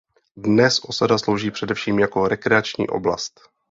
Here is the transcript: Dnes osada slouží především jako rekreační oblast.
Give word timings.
Dnes 0.37 0.81
osada 0.85 1.17
slouží 1.17 1.51
především 1.51 1.99
jako 1.99 2.27
rekreační 2.27 2.87
oblast. 2.87 3.41